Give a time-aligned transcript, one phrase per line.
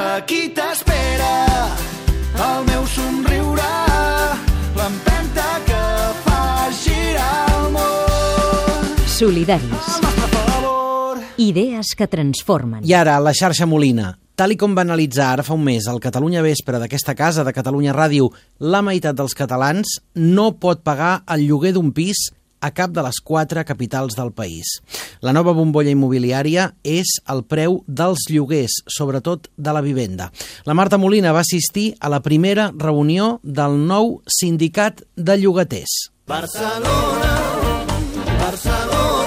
[0.00, 1.32] Aquí t'espera
[2.40, 3.66] el meu somriure,
[4.78, 5.80] l'empenta que
[6.24, 8.94] fa girar el món.
[9.04, 10.00] Solidaris.
[11.36, 12.80] Idees que transformen.
[12.88, 14.14] I ara, la xarxa Molina.
[14.40, 17.52] Tal i com va analitzar ara fa un mes el Catalunya Vespre d'aquesta casa de
[17.52, 22.30] Catalunya Ràdio, la meitat dels catalans no pot pagar el lloguer d'un pis
[22.60, 24.78] a cap de les quatre capitals del país.
[25.20, 30.30] La nova bombolla immobiliària és el preu dels lloguers, sobretot de la vivenda.
[30.68, 36.10] La Marta Molina va assistir a la primera reunió del nou sindicat de llogaters.
[36.30, 37.32] Barcelona,
[38.38, 39.19] Barcelona,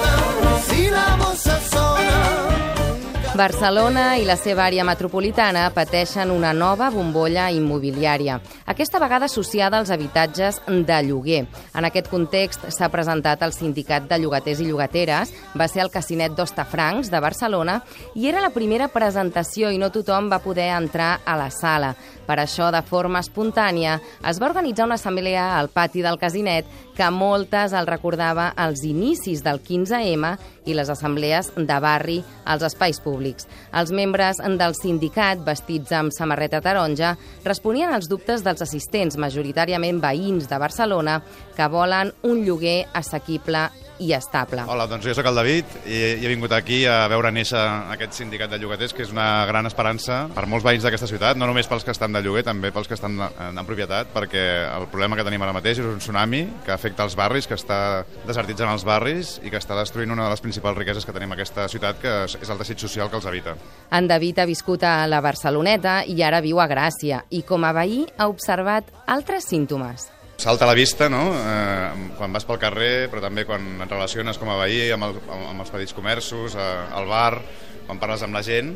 [3.34, 8.36] Barcelona i la seva àrea metropolitana pateixen una nova bombolla immobiliària,
[8.70, 11.40] aquesta vegada associada als habitatges de lloguer.
[11.74, 16.36] En aquest context s'ha presentat el Sindicat de Llogaters i Llogateres, va ser el Casinet
[16.38, 17.80] d'Hostafrancs de Barcelona
[18.14, 21.96] i era la primera presentació i no tothom va poder entrar a la sala.
[22.24, 27.10] Per això, de forma espontània, es va organitzar una assemblea al pati del Casinet que
[27.10, 33.48] moltes el recordava als inicis del 15M i les assemblees de barri als espais públics.
[33.74, 40.48] Els membres del sindicat, vestits amb samarreta taronja, responien als dubtes dels assistents, majoritàriament veïns
[40.48, 41.20] de Barcelona,
[41.56, 44.62] que volen un lloguer assequible i estable.
[44.70, 47.62] Hola, doncs jo sóc el David i he vingut aquí a veure néixer
[47.94, 51.48] aquest sindicat de llogaters, que és una gran esperança per molts veïns d'aquesta ciutat, no
[51.50, 54.88] només pels que estan de lloguer, també pels que estan en, en propietat, perquè el
[54.92, 58.70] problema que tenim ara mateix és un tsunami que afecta els barris, que està desertitzant
[58.70, 61.68] els barris i que està destruint una de les principals riqueses que tenim a aquesta
[61.72, 63.56] ciutat, que és és el teixit social que els habita.
[63.90, 67.72] En David ha viscut a la Barceloneta i ara viu a Gràcia i com a
[67.76, 70.13] veí ha observat altres símptomes.
[70.36, 74.38] Salta a la vista, no?, eh, quan vas pel carrer, però també quan et relaciones
[74.40, 76.68] com a veí amb, el, amb, els petits comerços, eh,
[76.98, 77.38] al bar,
[77.86, 78.74] quan parles amb la gent,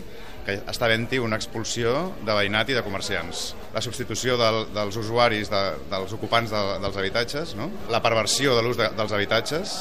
[0.49, 3.51] que està havent-hi una expulsió de veïnat i de comerciants.
[3.75, 7.69] La substitució del, dels usuaris, de, dels ocupants de, dels habitatges, no?
[7.93, 9.75] la perversió de l'ús de, dels habitatges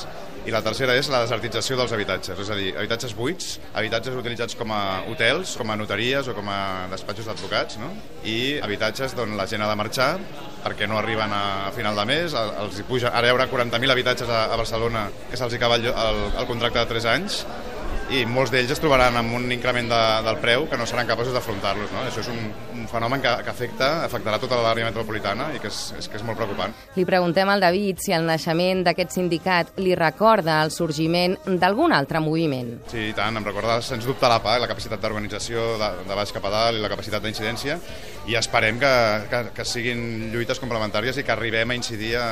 [0.47, 4.56] i la tercera és la desertització dels habitatges, és a dir, habitatges buits, habitatges utilitzats
[4.59, 4.81] com a
[5.12, 6.59] hotels, com a notaries o com a
[6.91, 7.94] despatxos d'advocats, no?
[8.28, 10.12] i habitatges d'on la gent ha de marxar
[10.67, 13.91] perquè no arriben a final de mes, el- els hi puja, ara hi haurà 40.000
[13.95, 17.41] habitatges a, a Barcelona que se'ls acaba el, el, el contracte de 3 anys
[18.13, 21.33] i molts d'ells es trobaran amb un increment de, del preu que no seran capaços
[21.35, 21.89] d'afrontar-los.
[21.91, 22.06] No?
[22.07, 22.39] Això és un,
[22.88, 26.24] un fenomen que, que afecta, afectarà tota l'àrea metropolitana i que és, és, que és
[26.25, 26.74] molt preocupant.
[26.96, 32.22] Li preguntem al David si el naixement d'aquest sindicat li recorda el sorgiment d'algun altre
[32.24, 32.78] moviment.
[32.92, 36.31] Sí, i tant, em recorda sens dubte la PA, la capacitat d'organització de, de baix
[36.36, 37.78] cap a dalt i la capacitat d'incidència
[38.28, 38.94] i esperem que,
[39.31, 42.30] que, que siguin lluites complementàries i que arribem a incidir a,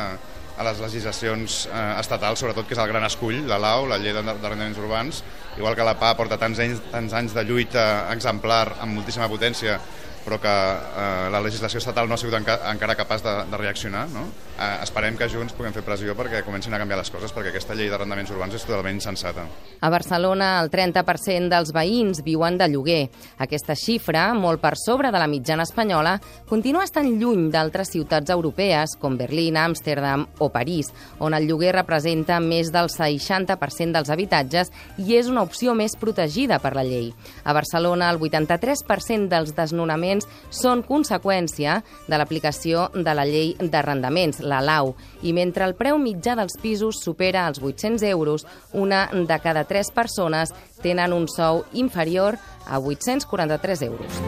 [0.55, 4.15] a les legislacions eh, estatals, sobretot que és el gran escull, la LAU, la Llei
[4.15, 5.21] d'Arrendaments Urbans,
[5.59, 9.79] igual que la PA porta tants anys, tants anys de lluita exemplar amb moltíssima potència
[10.25, 14.07] però que eh, la legislació estatal no ha sigut enca encara capaç de, de reaccionar.
[14.09, 14.25] No?
[14.55, 17.75] Eh, esperem que junts puguem fer pressió perquè comencin a canviar les coses, perquè aquesta
[17.77, 19.45] llei d'arrendaments urbans és totalment insensata.
[19.85, 23.03] A Barcelona, el 30% dels veïns viuen de lloguer.
[23.45, 26.15] Aquesta xifra, molt per sobre de la mitjana espanyola,
[26.49, 32.39] continua estant lluny d'altres ciutats europees, com Berlín, Amsterdam o París, on el lloguer representa
[32.41, 37.11] més del 60% dels habitatges i és una opció més protegida per la llei.
[37.43, 40.14] A Barcelona, el 83% dels desnonaments
[40.53, 44.93] són conseqüència de l'aplicació de la llei d'arrendaments, la LAU,
[45.25, 49.91] i mentre el preu mitjà dels pisos supera els 800 euros, una de cada tres
[49.91, 54.21] persones tenen un sou inferior a 843 euros.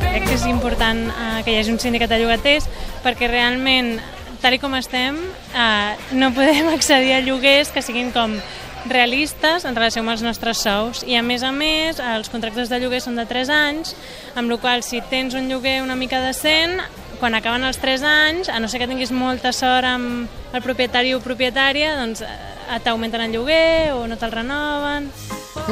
[0.00, 2.68] Crec que és important eh, que hi hagi un sindicat de llogaters
[3.04, 3.98] perquè realment,
[4.40, 5.18] tal com estem,
[5.52, 8.38] eh, no podem accedir a lloguers que siguin com
[8.90, 12.80] realistes en relació amb els nostres sous i a més a més els contractes de
[12.82, 13.96] lloguer són de 3 anys
[14.34, 16.80] amb la qual si tens un lloguer una mica decent
[17.20, 21.14] quan acaben els 3 anys, a no ser que tinguis molta sort amb el propietari
[21.16, 25.08] o propietària, doncs eh, t'augmenten el lloguer o no te'l renoven.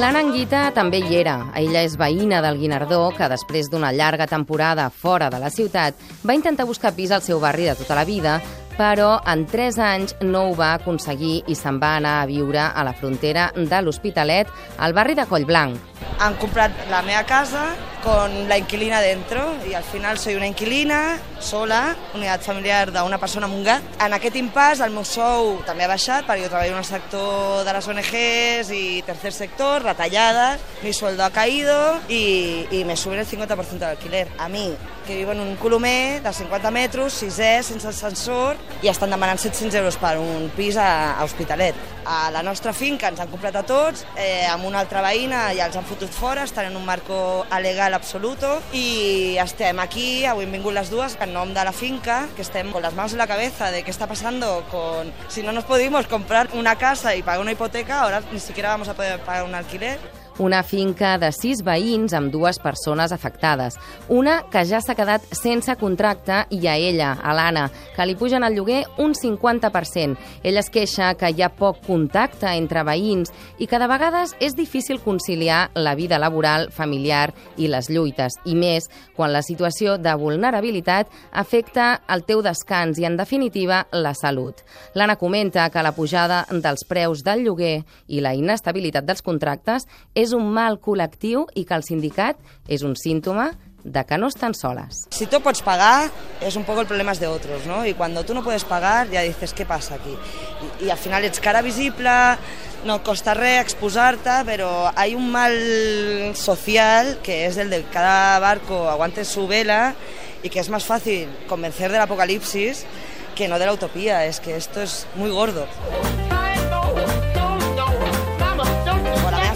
[0.00, 1.36] L'Anna Anguita també hi era.
[1.54, 6.34] Ella és veïna del Guinardó, que després d'una llarga temporada fora de la ciutat va
[6.34, 8.40] intentar buscar pis al seu barri de tota la vida,
[8.78, 12.84] però en 3 anys no ho va aconseguir i se'n va anar a viure a
[12.84, 15.78] la frontera de l'Hospitalet, al barri de Collblanc.
[16.20, 21.18] han comprat la meva casa con la inquilina dentro y al final soy una inquilina
[21.40, 23.86] sola, unitat familiar d'una persona amb un gat.
[24.04, 27.64] En aquest impàs el meu sou també ha baixat perquè jo treballo en el sector
[27.64, 33.20] de les ONGs i tercer sector, retallades, mi sueldo ha caído y, y me suben
[33.20, 34.28] el 50% del alquiler.
[34.38, 34.74] A mi,
[35.06, 39.80] que vivo en un colomer de 50 metres, sisè, sense ascensor, i estan demanant 700
[39.80, 41.93] euros per un pis a, a Hospitalet.
[42.04, 45.68] A la nostra finca ens han comprat a tots, eh, amb una altra veïna ja
[45.70, 50.52] els han fotut fora, estan en un marco alegal absoluto i estem aquí, avui hem
[50.52, 53.26] vingut les dues, en nom de la finca, que estem con las manos en la
[53.26, 55.12] cabeza de qué está pasando con...
[55.28, 58.88] Si no nos pudimos comprar una casa y pagar una hipoteca, ahora ni siquiera vamos
[58.88, 59.98] a poder pagar un alquiler.
[60.38, 63.76] Una finca de sis veïns amb dues persones afectades.
[64.10, 68.42] Una que ja s'ha quedat sense contracte i a ella, a l'Anna, que li pugen
[68.42, 70.16] el lloguer un 50%.
[70.42, 73.30] Ella es queixa que hi ha poc contacte entre veïns
[73.62, 78.56] i que de vegades és difícil conciliar la vida laboral, familiar i les lluites, i
[78.58, 84.64] més quan la situació de vulnerabilitat afecta el teu descans i, en definitiva, la salut.
[84.94, 90.23] L'Anna comenta que la pujada dels preus del lloguer i la inestabilitat dels contractes és
[90.32, 92.38] un mal col·lectiu i que el sindicat
[92.68, 93.52] és un símptoma
[93.84, 95.04] de que no estan soles.
[95.12, 96.10] Si tú pots pagar,
[96.40, 97.84] es un poco el problema de otros, ¿no?
[97.84, 100.16] Y cuando tú no puedes pagar, ya dices, ¿qué pasa aquí?
[100.80, 102.38] Y, y al final ets cara visible,
[102.84, 108.88] no costa res exposar-te, però hay un mal social que es el de cada barco
[108.88, 109.94] aguante su vela
[110.42, 112.84] y que es más fácil convencer del apocalipsis
[113.34, 114.24] que no de la utopía.
[114.26, 115.66] Es que esto es muy gordo.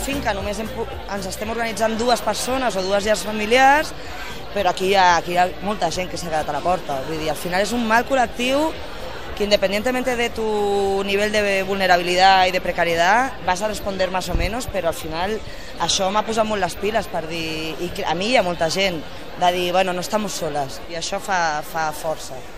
[0.08, 0.68] Finca només hem,
[1.14, 3.92] ens estem organitzant dues persones o dues llars familiars,
[4.54, 7.02] però aquí hi ha, aquí hi ha molta gent que s'ha quedat a la porta.
[7.08, 8.70] Vull dir, al final és un mal col·lectiu
[9.38, 14.34] que independientemente de tu nivel de vulnerabilidad y de precariedad, vas a responder más o
[14.34, 15.38] menos, però al final
[15.78, 18.98] això m'ha posat molt les piles per dir, i a mi i a molta gent,
[19.38, 22.57] de dir, bueno, no estamos soles, i això fa, fa força.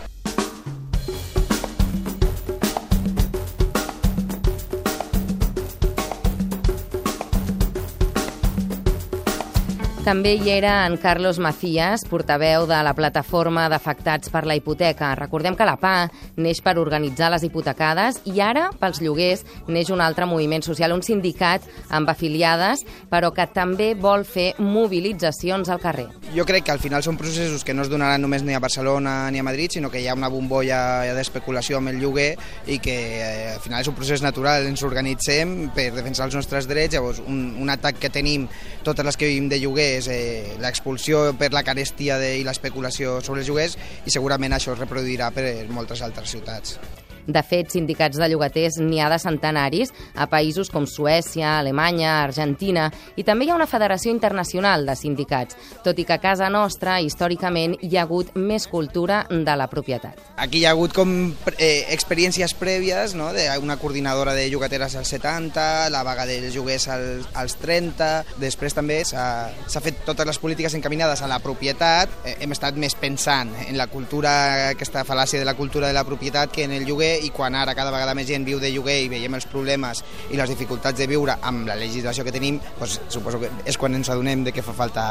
[10.11, 15.12] També hi era en Carlos Macías, portaveu de la plataforma d'afectats per la hipoteca.
[15.15, 20.03] Recordem que la PA neix per organitzar les hipotecades i ara, pels lloguers, neix un
[20.03, 21.62] altre moviment social, un sindicat
[21.95, 26.09] amb afiliades, però que també vol fer mobilitzacions al carrer.
[26.35, 29.31] Jo crec que al final són processos que no es donaran només ni a Barcelona
[29.31, 32.33] ni a Madrid, sinó que hi ha una bombolla d'especulació amb el lloguer
[32.67, 36.67] i que eh, al final és un procés natural, ens organitzem per defensar els nostres
[36.67, 38.51] drets, llavors un, un atac que tenim
[38.83, 43.20] totes les que vivim de lloguer és eh, l'expulsió per la carestia de, i l'especulació
[43.25, 46.79] sobre els lloguers i segurament això es reproduirà per moltes altres ciutats.
[47.26, 52.88] De fet, sindicats de llogaters n'hi ha de centenaris a països com Suècia, Alemanya, Argentina
[53.17, 57.00] i també hi ha una federació internacional de sindicats, tot i que a casa nostra,
[57.00, 60.19] històricament, hi ha hagut més cultura de la propietat.
[60.40, 61.12] Aquí hi ha hagut com
[61.56, 63.31] eh, experiències prèvies, no?
[63.34, 69.02] d'una coordinadora de llogateres als 70, la vaga dels lloguers als, als 30, després també
[69.05, 73.52] s'ha s'ha fet totes les polítiques encaminades a la propietat, eh, hem estat més pensant
[73.66, 74.32] en la cultura,
[74.70, 77.75] aquesta fal·làcia de la cultura de la propietat que en el lloguer i quan ara
[77.75, 81.09] cada vegada més gent viu de lloguer i veiem els problemes i les dificultats de
[81.11, 84.65] viure amb la legislació que tenim, doncs suposo que és quan ens adonem de que
[84.65, 85.05] fa falta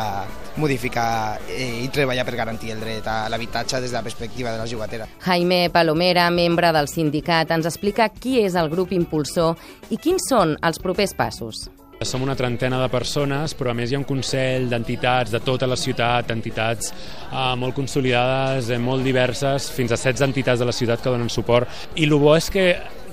[0.57, 4.62] modificar eh, i treballar per garantir el dret a l'habitatge des de la perspectiva de
[4.62, 5.10] la llogatera.
[5.25, 9.57] Jaime Palomera, membre del sindicat, ens explica qui és el grup impulsor
[9.90, 11.68] i quins són els propers passos.
[12.01, 15.68] Som una trentena de persones, però a més hi ha un consell d'entitats de tota
[15.68, 20.75] la ciutat, entitats eh, molt consolidades, eh, molt diverses, fins a 16 entitats de la
[20.75, 21.68] ciutat que donen suport.
[22.00, 22.63] I el bo és que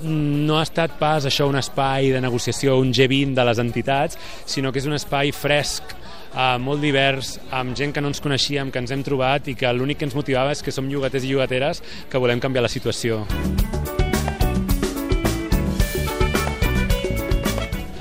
[0.07, 4.15] no ha estat pas això un espai de negociació, un G20 de les entitats,
[4.47, 5.91] sinó que és un espai fresc,
[6.31, 9.73] eh, molt divers, amb gent que no ens coneixíem, que ens hem trobat i que
[9.75, 13.25] l'únic que ens motivava és que som llogaters i llogateres que volem canviar la situació.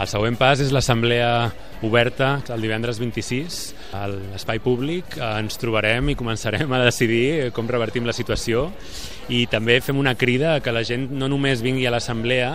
[0.07, 1.49] El següent pas és l'assemblea
[1.83, 3.57] oberta el divendres 26
[3.99, 5.17] a l'espai públic.
[5.19, 8.69] Eh, Ens trobarem i començarem a decidir com revertim la situació
[9.27, 12.53] i també fem una crida que la gent no només vingui a l'assemblea,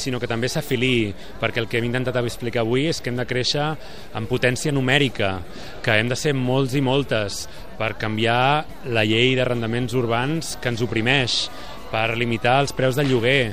[0.00, 3.28] sinó que també s'afili, perquè el que hem intentat explicar avui és que hem de
[3.28, 3.66] créixer
[4.16, 5.34] en potència numèrica,
[5.84, 7.42] que hem de ser molts i moltes
[7.76, 8.64] per canviar
[8.96, 11.42] la llei d'arrendaments urbans que ens oprimeix,
[11.92, 13.52] per limitar els preus del lloguer,